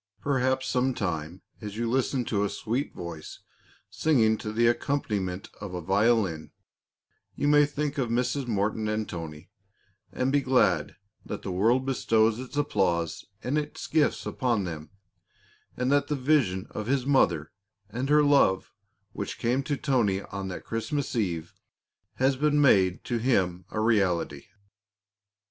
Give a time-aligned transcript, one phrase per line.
[0.23, 3.41] Perhaps some time as you listen to a sweet voice
[3.91, 6.49] singing to the accompaniment of a violin
[7.35, 8.47] you may think of Mrs.
[8.47, 9.51] Morton and Toni,
[10.11, 14.89] and be glad that the world bestows its applause and its gifts upon them,
[15.77, 17.51] and that the vision of his mother
[17.87, 18.71] and her love
[19.11, 21.53] which came to Toni on that Christmas eve
[22.15, 24.45] has been made to him a reality.